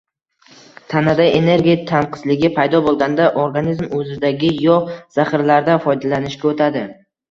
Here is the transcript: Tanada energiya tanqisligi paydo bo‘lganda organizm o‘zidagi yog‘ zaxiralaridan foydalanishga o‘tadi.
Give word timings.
Tanada 0.93 1.27
energiya 1.39 1.75
tanqisligi 1.91 2.51
paydo 2.57 2.81
bo‘lganda 2.89 3.29
organizm 3.45 3.95
o‘zidagi 4.01 4.53
yog‘ 4.67 4.93
zaxiralaridan 5.23 5.89
foydalanishga 5.89 6.57
o‘tadi. 6.59 6.89